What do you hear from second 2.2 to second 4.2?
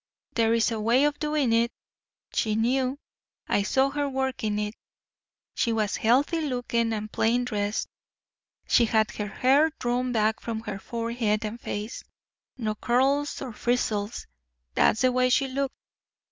She knew. I saw her